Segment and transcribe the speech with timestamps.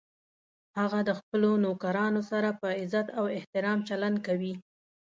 [0.79, 4.53] هغه د خپلو نوکرانو سره په عزت او احترام چلند کوي